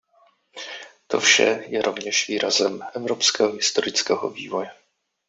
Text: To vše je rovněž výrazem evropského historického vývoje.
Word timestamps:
To 1.07 1.19
vše 1.19 1.63
je 1.67 1.81
rovněž 1.81 2.27
výrazem 2.27 2.81
evropského 2.95 3.51
historického 3.51 4.29
vývoje. 4.29 4.71